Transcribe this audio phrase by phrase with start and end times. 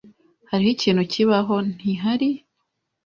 [0.49, 2.29] Hariho ikintu kibaho, ntihari?